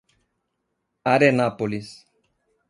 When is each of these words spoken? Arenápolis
Arenápolis 1.13 1.93